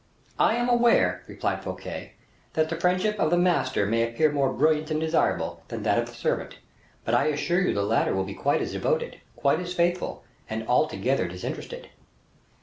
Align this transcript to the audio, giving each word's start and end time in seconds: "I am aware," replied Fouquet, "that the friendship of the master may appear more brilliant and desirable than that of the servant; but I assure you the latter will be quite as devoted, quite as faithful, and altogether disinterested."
"I 0.39 0.55
am 0.55 0.67
aware," 0.67 1.21
replied 1.27 1.61
Fouquet, 1.63 2.13
"that 2.53 2.69
the 2.69 2.75
friendship 2.79 3.19
of 3.19 3.29
the 3.29 3.37
master 3.37 3.85
may 3.85 4.01
appear 4.01 4.31
more 4.31 4.51
brilliant 4.51 4.89
and 4.89 4.99
desirable 4.99 5.61
than 5.67 5.83
that 5.83 5.99
of 5.99 6.07
the 6.07 6.15
servant; 6.15 6.57
but 7.05 7.13
I 7.13 7.27
assure 7.27 7.61
you 7.61 7.71
the 7.71 7.83
latter 7.83 8.15
will 8.15 8.23
be 8.23 8.33
quite 8.33 8.63
as 8.63 8.71
devoted, 8.71 9.21
quite 9.35 9.59
as 9.59 9.75
faithful, 9.75 10.23
and 10.49 10.67
altogether 10.67 11.27
disinterested." 11.27 11.89